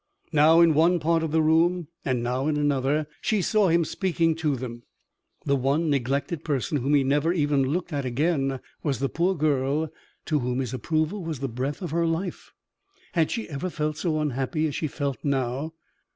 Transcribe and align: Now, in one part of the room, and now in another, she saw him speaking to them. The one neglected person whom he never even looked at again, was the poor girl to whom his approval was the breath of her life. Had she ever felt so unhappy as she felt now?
Now, 0.33 0.61
in 0.61 0.73
one 0.73 0.99
part 0.99 1.21
of 1.21 1.29
the 1.31 1.43
room, 1.43 1.87
and 2.03 2.23
now 2.23 2.47
in 2.47 2.57
another, 2.57 3.05
she 3.21 3.39
saw 3.39 3.67
him 3.69 3.85
speaking 3.85 4.33
to 4.37 4.55
them. 4.55 4.81
The 5.45 5.55
one 5.55 5.91
neglected 5.91 6.43
person 6.43 6.77
whom 6.79 6.95
he 6.95 7.03
never 7.03 7.31
even 7.33 7.61
looked 7.65 7.93
at 7.93 8.03
again, 8.03 8.61
was 8.81 8.97
the 8.97 9.09
poor 9.09 9.35
girl 9.35 9.91
to 10.25 10.39
whom 10.39 10.57
his 10.59 10.73
approval 10.73 11.23
was 11.23 11.39
the 11.39 11.47
breath 11.47 11.83
of 11.83 11.91
her 11.91 12.07
life. 12.07 12.51
Had 13.13 13.29
she 13.29 13.47
ever 13.47 13.69
felt 13.69 13.95
so 13.95 14.19
unhappy 14.19 14.65
as 14.65 14.73
she 14.73 14.87
felt 14.87 15.17
now? 15.23 15.75